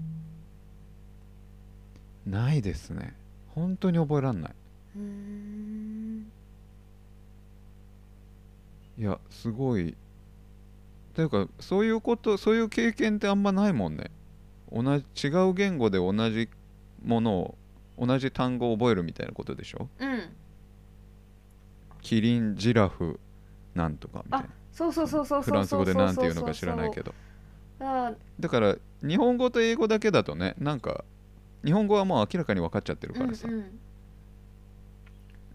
[2.26, 3.16] ないですね。
[3.56, 4.56] 本当に覚えらんない。
[9.02, 9.96] いやすごい。
[11.14, 14.12] というかそういうことそういう経験ってあんまないもんね。
[14.72, 16.50] 同じ違う言語で同じ
[17.04, 17.56] ものを
[17.98, 19.88] 同じ単語を覚えるみたいなことでしょ？
[20.00, 20.30] うん。
[22.02, 23.20] キリンジラフ
[23.76, 24.50] なんとかみたいな
[24.80, 27.14] そうそうそうそうフランス語でなんていうのか知らないけど。
[28.40, 31.04] だから日本語と英語だけだとねなんか
[31.66, 33.54] 日本語はもう明らかに分かっちゃってるからさ、うん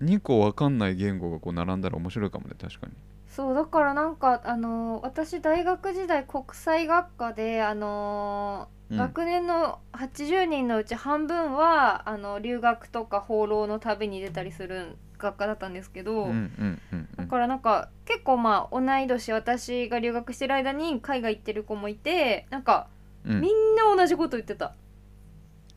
[0.01, 0.07] うん。
[0.07, 2.93] 2個分かんない言語がこう並んだら面白いかもね確かに。
[3.29, 8.99] そうだからなんかあのー私大学時代国際学科であのーうん。
[8.99, 17.24] 学年の80人のうち半分はあの留学とか放浪の旅に出たりする学科だったんですけど、うんうんうんうん。
[17.24, 22.88] だからなんか結構まあ同い年私が留学してる間に海外行ってる子もいてなんか
[23.24, 23.40] うん。
[23.40, 24.74] みんな同じこと言ってた。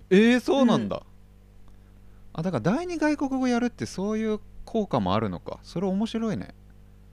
[0.09, 1.03] えー、そうなんだ、
[2.33, 5.59] あだから第二外国語やるってそういう効果もあるのか。
[5.63, 6.55] それ面白いね。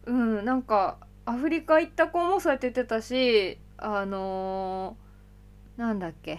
[0.07, 6.39] うんなんかアフリカ行った子もそうやって言ってたしあのーなんだっけ。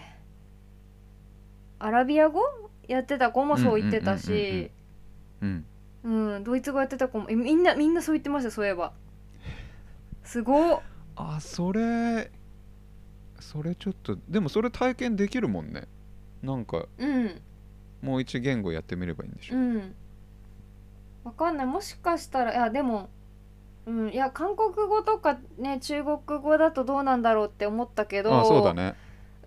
[1.80, 2.42] アラビア語
[2.88, 4.72] やってた子もそう言ってたし。
[5.42, 5.66] うん
[6.06, 8.94] うんドイツ語やってた子もえみんなみんなそう言ってましたそういえば。
[10.24, 10.82] すごっ。
[11.16, 12.32] あそれ
[13.40, 15.88] それちょっとでもそれ体験できるもんね。
[16.44, 17.42] なんかうん。
[18.02, 19.96] もう一言語やってみればいいんでしょ、うん。
[21.24, 21.66] わかんない。
[21.66, 23.10] もしかしたらいやでも
[23.88, 28.94] うんいや韓国語とかね中国語だとどうなんだろうって思ったけどああそうだね。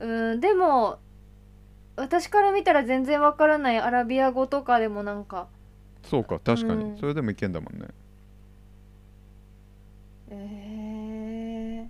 [0.01, 0.99] うんでも
[1.97, 5.49] 私から見たら全然わからないアラビア語とかでもなんか
[6.05, 6.97] そうか確かに、うん。
[6.97, 7.89] それでもいけんだもんね。
[10.31, 11.89] え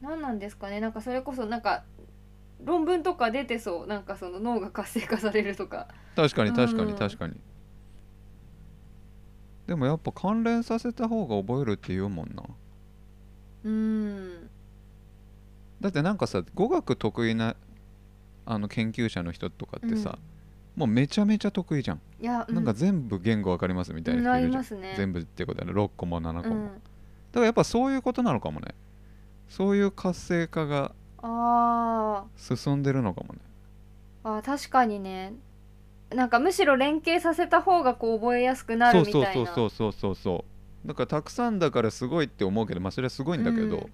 [0.00, 0.80] ー、何なんですかね。
[0.80, 1.84] なんかそれこそなんか
[2.60, 3.86] 論文とか出てそう。
[3.86, 5.88] なんかその脳が活性化されるとか。
[6.16, 7.34] 確かに確かうんに確かに、
[9.66, 12.42] でもやっぱ関連させた方が覚えるって言うもんな。
[13.64, 14.50] うん。
[15.80, 17.56] だってなんかさ語学得意な
[18.44, 20.18] あの研究者の人とかってさ、
[20.76, 24.94] もうめちゃめちゃ得意じゃん、いや、うなんか全部言語わかりますみたいな人いるじゃん、ね。
[24.96, 26.66] 全部ってことだね6個も7個も、うん。
[26.66, 28.74] だからやっぱそういうことなのかもね。
[29.48, 33.40] そういう活性化があ進んでるのかもね。
[34.24, 35.34] ーあー確かにね。
[36.10, 39.32] なんかむしろ連携させた方がこう覚えやすくなるそうみたいな。
[39.32, 40.44] そうそうそうそうそうそ
[40.84, 40.88] う。
[40.88, 43.92] だからたくさんだからすごいって思うけどまあそれはすごいんだけど、うん。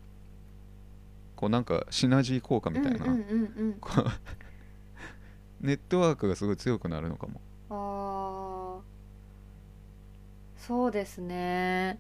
[1.35, 3.81] こうなんかシナジー効果みたいな、うんうんうんうん
[5.61, 7.41] ネットワークがすごい強くなるのかも。
[7.71, 10.67] あー。
[10.67, 11.99] そうですね。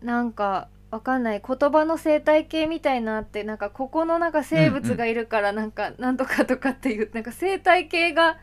[0.00, 1.42] なんかわかんない。
[1.46, 8.38] 言葉の生態系みたいなってなんかここのなんか生物がいるからなんかなんとかとかっていうなんか生態系が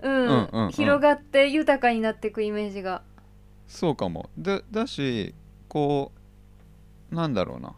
[0.00, 0.70] うん、うんうんうん。
[0.72, 3.02] 広がって豊かになっていくイメージが。
[3.66, 4.30] そうかも。
[4.36, 5.34] でだし
[5.68, 6.12] こ
[7.10, 7.74] うなんだろうな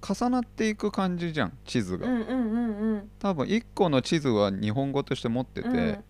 [0.00, 3.10] 重なっていく感じじゃん地図が、うんうんうんうん。
[3.18, 6.04] 多分1個の地図は日本語として持ってて、うん。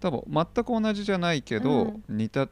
[0.00, 2.04] 多分全く同じじゃないけど、うん。
[2.08, 2.48] 似た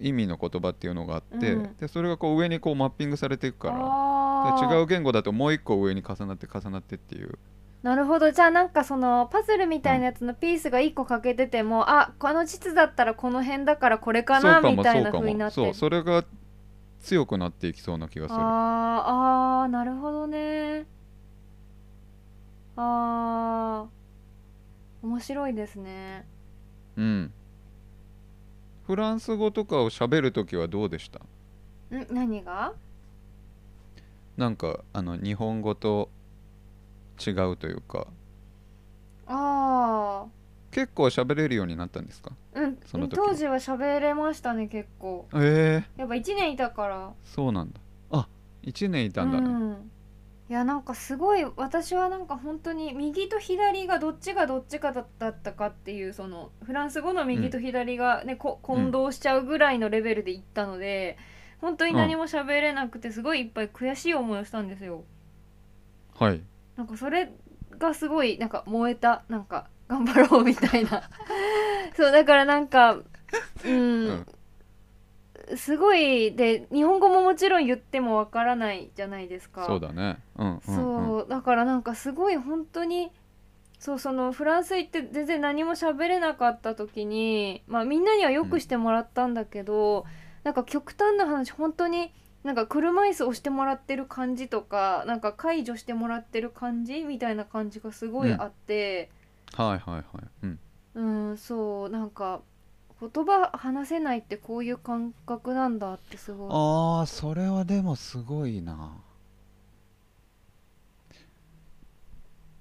[0.00, 1.76] 意味の言葉っていうのがあって、うん。
[1.76, 7.38] でそれがこう上にこうマッピングされていくから違う言語だともう一個上に重なって重なってっていう。
[7.82, 8.32] なるほど。
[8.32, 16.24] じゃあなんかそのパズルみたいなやつのピースが1個欠けてても、あこの地図だったらこの辺だからこれかなみたいな風になってもそうそれが
[17.00, 18.40] 強くなっていきそうな気がする。
[18.40, 18.44] あー
[19.62, 20.86] あーなるほどね。
[22.76, 26.26] あー面白いですね。
[26.96, 27.32] うん。
[28.86, 31.20] フランス語とかを喋るときはどうでした？
[31.94, 32.06] ん？
[32.10, 32.74] 何が？
[34.36, 36.10] なんかあの日本語と
[37.24, 38.06] 違うというか。
[39.26, 40.26] あ
[40.70, 42.32] 結構喋れるようになったんですか？
[42.54, 42.78] あうん。
[42.86, 43.26] その時は。
[43.26, 45.28] 当時は喋れましたね結構。
[45.34, 46.00] ええ。
[46.00, 47.12] やっぱ1年いたから。
[47.24, 47.80] そうなんだ。
[48.10, 48.28] あ。
[48.64, 49.90] 1年いたんだね、うん。
[50.50, 61.18] いやなんかすごい私はなんか本当に右と左がどっちがどっちかだったかっていうそのフランス語の右と左がね、こ混同しちゃうぐらいのレベルで行ったので
[61.60, 65.04] 本当に何も喋れなくてすごいいっぱい悔しい思いをしたんですよ。
[66.14, 66.42] はい。
[66.76, 67.30] なんかそれ
[67.78, 71.02] がすごいなんか燃えたなんか頑張ろうみたいな。
[71.96, 72.98] そうだからなんか
[73.64, 74.26] うん、うん。
[75.56, 79.64] すごいで日本語ももちろん言ってもわからないじゃないですか。
[79.66, 80.18] そうだね。
[80.36, 83.10] うんうん、うん、そうだからなんかすごい本当に
[83.78, 90.04] そうそのフランス行って全然何も喋れなかった時にまあみんなにはよくしてもらったんだけど、
[90.44, 99.10] なんか極端な話本当になんか車椅子押してもらってる感じとかなんか介助してもらってる感じみたいな感じがすごいあって、
[99.54, 100.04] はいはいはい。
[100.42, 100.58] うん。
[100.94, 102.40] うん、そうなんか
[103.00, 106.50] 言葉話せないってこういう感覚なんだってすごい。
[106.50, 108.96] あーそれはでもすごいな。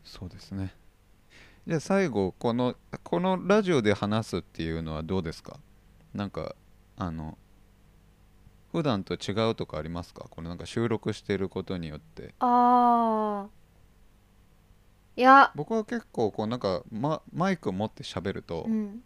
[0.03, 0.75] そうですね。
[1.67, 5.59] じゃあ最後このこのラジオで話すっていうのはどうですか？
[6.13, 6.55] なんか
[6.97, 7.37] あの
[8.71, 10.27] 普段と違うとかありますか？
[10.29, 12.35] このなんか収録してることによって。
[12.39, 13.56] あー
[15.17, 19.01] いや、僕は結構こうなんか、ま、マイク持って喋ると、うん、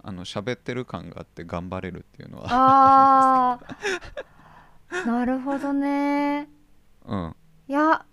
[0.00, 2.46] あの喋ってる感があって頑張れるっていうのは。
[2.48, 5.04] あー。
[5.06, 6.48] なるほどね。
[7.04, 7.36] うん。
[7.68, 8.06] いや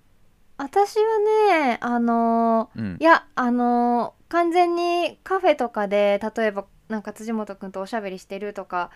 [0.57, 1.19] 私は
[1.53, 2.97] ねあのうん。
[2.99, 8.89] いやあの完全にカフェとかで例えばなんか辻本くんとおしゃべりしてるとか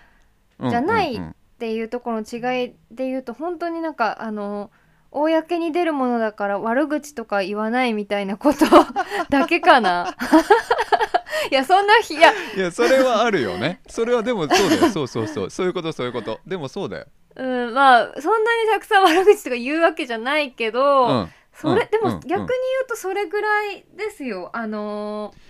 [0.57, 4.72] うんじゃないうんうんっていうところの違いで言うと本当になんかあの
[5.12, 8.66] 公に出るものだから悪口とか言わないみたいなこと
[9.30, 10.16] だけかな？
[11.51, 13.82] いやそんな日いやいやそれはあるよね。
[13.88, 14.89] それはでもそうだよ。
[14.91, 15.49] そうそうそう。
[15.49, 16.39] そういうことそういうこと。
[16.45, 17.05] でもそうだよ。
[17.36, 21.30] うんまあそんなにたくさん悪口とか言うわけじゃないけど、うん。
[21.53, 21.80] それ、うん。
[21.82, 21.89] うん。
[21.89, 22.41] でも逆に言
[22.84, 24.49] うとそれぐらいですよ。
[24.53, 25.49] あのー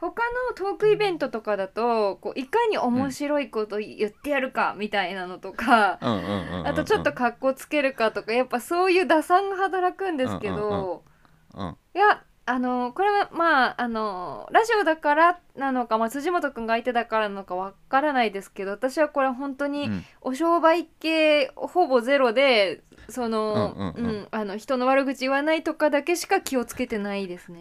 [0.00, 11.02] 他のトークイベントとかだとこういかに面白いこと言ってやるかみたいなのとか、あとちょっと格好つけるかとかやっぱそういう打算が働くんですけど、
[11.54, 20.04] うんいやあのこれはまああのラジオだからなのか、まあ、辻元君が相手だからなのかわからないですけど私はこれ本当にうん。
[20.22, 23.94] お商売系ほぼゼロでその
[24.56, 27.60] 人の悪口言わないとかだけしか気をつけてないですね。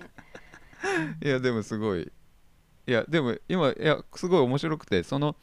[1.22, 2.12] いやでもすごい
[2.88, 5.36] いやでも今いやすごい面白くてその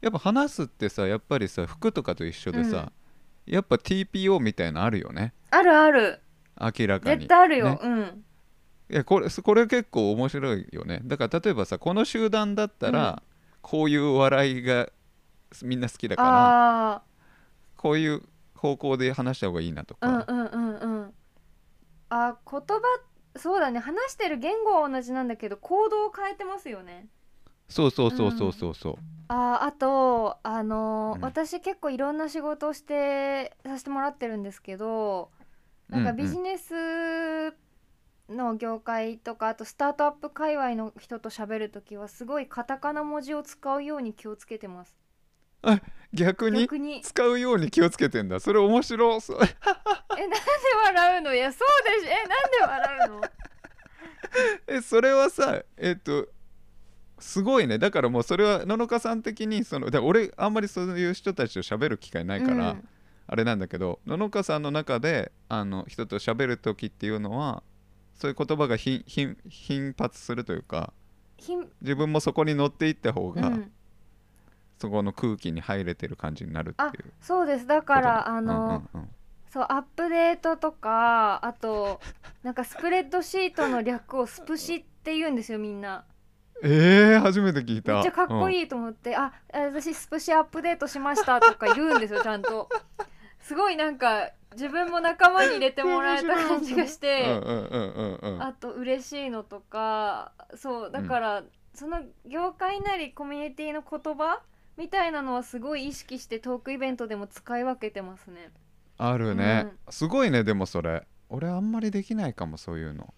[0.00, 2.92] やっぱ話すってさやっぱりさ服とかと一緒でさ、
[3.46, 5.32] やっぱ TPO みたいなのあるよね。
[5.50, 6.20] あるある。
[6.60, 7.16] 明らかに。
[7.18, 7.78] 絶対あるよ、ね。
[7.82, 8.24] うん。
[8.90, 11.00] いやこれこれ結構面白いよね。
[11.04, 13.32] だから例えばさこの集団だったら、うん。
[13.62, 14.88] こういう笑いが
[15.62, 17.02] みんな好きだからあ
[17.76, 18.22] こういう
[18.56, 21.14] 方向で話した方がいいなとか、あうんうんうんうん。
[22.10, 22.80] あ言葉
[23.36, 23.78] そうだね。
[23.78, 27.08] 話してる言語は同じなんだけど行動を変えてますよね。
[27.68, 28.96] そうそうそうそうそうそう。
[29.28, 31.22] あーあとあのーうん。
[31.22, 35.30] 私結構いろんな仕事をしてさせてもらってるんですけど
[35.90, 36.24] なんかうんうん。
[36.24, 36.74] ビジネス
[38.28, 44.96] の業界とかあとスタートアップ界隈の人と喋るときはすごいカタカナ文字を使うように気をつけてます
[46.12, 47.00] 逆に逆に。
[47.00, 48.40] 使うように気をつけてんだ。
[48.40, 49.38] それ面白そう。
[50.18, 50.36] えなんで
[50.84, 51.34] 笑うの？
[51.34, 53.20] いやそうでしょえなんで笑うの？
[54.78, 56.28] えそれはさえっと
[57.18, 57.78] すごいね。
[57.78, 62.88] だからもうそれは野々花さん的にその俺あんまりそういう人たちと喋る機会ないから、うん。
[63.28, 67.62] あれなんだけど野々花さんの中であの人と喋る時っていうのは
[68.14, 69.04] そういう言葉が頻
[69.96, 70.92] 発するというか
[71.80, 73.72] 自分もそこに乗っていった方が、うん
[74.82, 77.68] そこの空気に入れてる感じになるっていうそうです。
[77.68, 79.08] だからあの、うんうんうん
[79.52, 82.00] そうアップデートとかあと
[82.42, 86.06] なんかスプレッドシートの略をスプシって言うんですよみんな。
[86.62, 87.92] えー、初めて聞いた。
[87.92, 92.70] めっちゃかっこい、いいと思って、あ私スプシアップデートしましたとか言うんですよちゃんと。
[93.40, 98.42] すごいなんか自分も仲間に入れてもらえた感じがしうん、てうんうんうんうん。
[98.42, 101.42] あと嬉しいのとかそうだから、
[101.74, 104.40] その業界なりコミュニティの言葉
[104.82, 108.50] みたいなのはすごい意識してトークイベントでも使い分けてますね。
[108.98, 111.06] あるね、すごいねでもそれ。
[111.28, 113.14] 俺あんまりできないかもそういうの。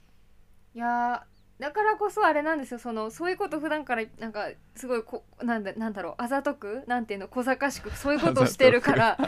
[0.75, 2.79] いやーだからこそあれなんですよ。
[2.79, 6.15] そのそういうこと普段からなんかすごいこなんだなんだろう。
[6.19, 6.85] あざとく？
[6.87, 7.29] なんていうの？
[7.29, 7.91] 小賢しく？
[7.97, 9.19] そういうことをしてるから。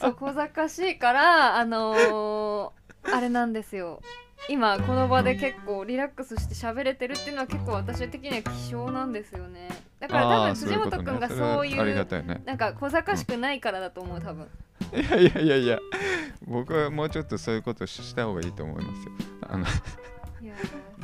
[0.00, 4.02] そう小賢しいからあのーあれなんですよ。
[4.48, 9.68] 今この場で結構リラックスして喋れてるっていうのは結構私的には希少なんですよね
[9.98, 12.42] だから多分辻本君がそういうね。
[12.44, 14.48] なんか小賢しくないからだと思う多分。
[14.92, 15.78] いやいやいやいや。
[16.46, 19.12] 僕はもうちょっとそういうことしした方がいいと思いますよ。
[19.48, 19.64] あの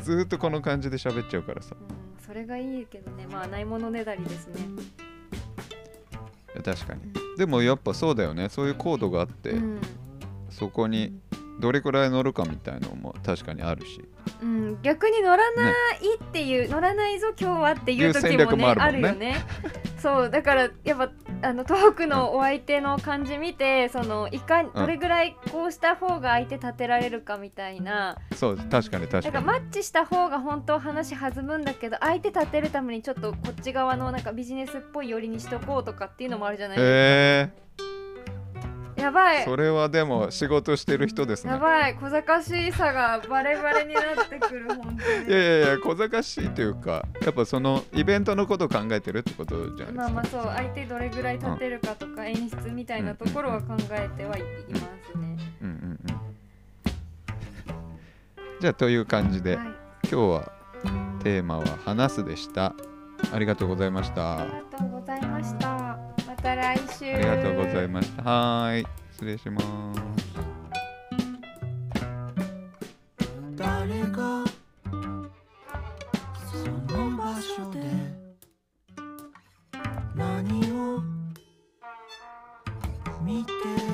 [0.03, 1.75] ずーっとこの感じで喋っちゃうからさ。
[1.79, 3.27] うんそれがいいけどね。
[3.31, 4.55] まあないものねだりですね。
[6.65, 7.13] 確かに。
[7.37, 8.49] でもやっぱそうだよね。
[8.49, 9.81] そういうコードがあって、うん。
[10.49, 11.13] そこに
[11.61, 14.05] どれくらい乗るかみたいのも確かにあるし。
[14.41, 19.03] うん、逆に乗らないっていう、乗らないぞ今日はっていう時もねあるもんね。
[19.03, 19.37] るよね。
[19.99, 21.11] そうだからやっぱ
[21.43, 29.25] あのトークのお相手の感じ見て、そのいかどれぐらいこうした方が相手立てられるかみたいな、そう確かに確かに。
[29.25, 37.62] なんかマッチした方が本当話弾むんだけど相手立てるためにちょっとこっち側のなんかビジネスっぽい寄りにしとこうとかっていうのもあるじゃないですへか。
[39.03, 39.43] やばい。
[39.43, 41.53] えそれはでも仕事してる人ですね。
[41.53, 41.95] やばい。
[41.95, 45.29] 小賢しさがバレバレになってくる本当に。
[45.29, 54.47] いやいやいや小賢しいというかやっぱそのイベントのことを考えてるってことじゃないですか、まあまあそう相手どれぐらい立てるかとか演出みたいなところは考えてはいま
[55.13, 55.39] すね。
[55.63, 56.33] うんうんうん
[58.61, 60.53] じゃあという感じで、はい、今日は
[61.25, 62.73] テーマは「話す」でした。
[63.33, 64.39] ありがとうございました。
[64.41, 65.69] ありがとうございました。
[65.69, 67.13] また来週。
[67.73, 68.23] ございました。
[68.23, 68.85] はい。
[69.13, 69.67] 失礼します。
[73.57, 74.45] 誰が
[76.51, 77.81] その場所で
[80.15, 81.01] 何を
[83.23, 83.92] 見て